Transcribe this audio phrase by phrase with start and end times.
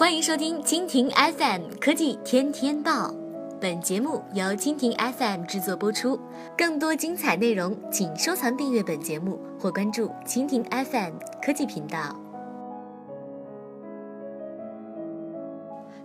[0.00, 3.14] 欢迎收听蜻蜓 FM 科技天天报，
[3.60, 6.18] 本节目由蜻蜓 FM 制作播出。
[6.56, 12.18] 更多精彩内容，请收藏订阅本节目或关注蜻蜓 FM 科技频道。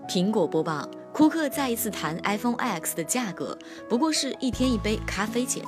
[0.09, 5.63] 苹果播报：库克再一次谈 iPhone X 的价格，不过是一天一杯咖啡钱。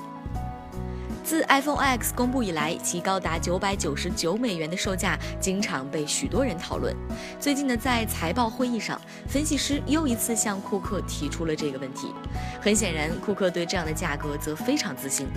[1.28, 6.96] 自 iPhone X 公布以来，其高达九百九十九美元的售价经常被许多人讨论。
[7.38, 12.14] 最近呢，在财报会议上，分析师又一次向库克提出了这个问题。
[12.62, 15.28] 很显然，库克对这样的价格则非常自信。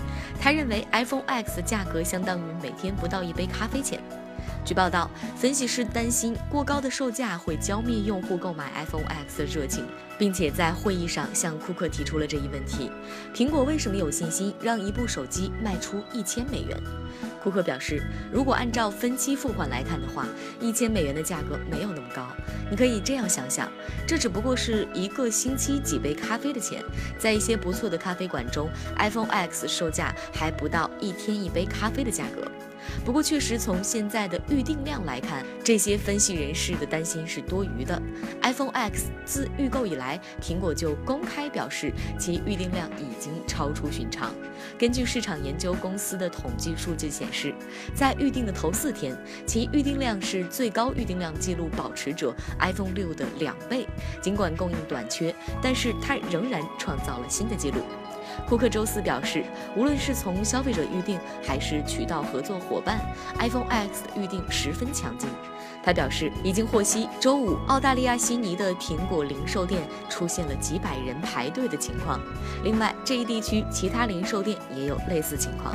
[0.41, 4.01] 他认为 iPhone X 的价格相当于每天不到一杯咖啡钱。
[4.63, 9.85] 据报道，分析师担心过高的售价会浇灭用户购买 iPhone X 的热情，
[10.19, 12.91] 并且在会议上向库克提出了这一问题：
[13.35, 16.81] 苹果为什么有信心让一部手机卖出一千美元？
[17.43, 20.27] 库克表示，如果按照分期付款来看的话，
[20.61, 22.29] 一千美元的价格没有那么高。
[22.71, 23.69] 你可以这样想想，
[24.07, 26.85] 这只不过是一个星期几杯咖啡的钱。
[27.19, 28.69] 在一些不错的咖啡馆中
[28.99, 32.47] ，iPhone X 售价还不到一天一杯咖啡的价格。
[33.05, 38.01] 不过，确实从现在的预订量来看，这些分析人士的担心是多余的。
[38.43, 44.35] iPhone X 自预购以来，苹果就公开表示其预订量已经超出寻常。
[44.79, 47.55] 根据市场研究公司的统计数据显示，
[47.95, 53.87] 在预订的头四天，其预订量是最高预订量记录保持者 iPhone 六的两倍。
[54.21, 57.81] 尽管供应短缺，但是它仍然创造了新的记录。
[58.49, 59.45] 库克周四表示，
[59.77, 62.99] 无论是从消费者预定还是渠道合作伙伴
[63.39, 65.29] ，iPhone X 的预定十分强劲。
[65.83, 72.21] 他表示，已经获悉周五澳大利亚悉尼的苹果零售店出现了几百人排队的情况。
[72.65, 75.75] 另外，这一地区其他零售店也有类似情况。